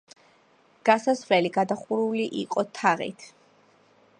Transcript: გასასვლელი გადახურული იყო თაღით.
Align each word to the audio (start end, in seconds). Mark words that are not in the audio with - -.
გასასვლელი 0.89 1.51
გადახურული 1.57 2.25
იყო 2.45 2.65
თაღით. 2.79 3.29